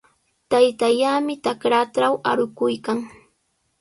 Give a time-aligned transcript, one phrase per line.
[0.51, 2.97] Taytallaami trakratraw arukuykan.